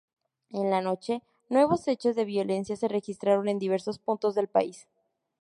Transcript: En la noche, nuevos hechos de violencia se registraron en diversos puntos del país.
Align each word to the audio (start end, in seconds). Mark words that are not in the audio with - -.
En 0.49 0.71
la 0.71 0.81
noche, 0.81 1.21
nuevos 1.47 1.87
hechos 1.87 2.15
de 2.15 2.25
violencia 2.25 2.75
se 2.75 2.87
registraron 2.87 3.47
en 3.47 3.59
diversos 3.59 3.99
puntos 3.99 4.33
del 4.33 4.47
país. 4.47 4.87